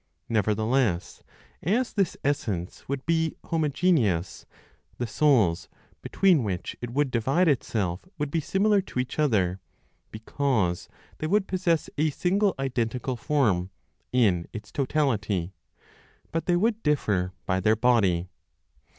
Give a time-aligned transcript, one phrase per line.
[0.27, 1.21] Nevertheless,
[1.61, 4.47] as this essence would be homogeneous,
[4.97, 5.69] the souls
[6.01, 9.59] (between which it would divide itself) would be similar to each other,
[10.09, 13.69] because they would possess a single identical form
[14.11, 15.53] in its totality,
[16.31, 18.27] but they would differ by their body.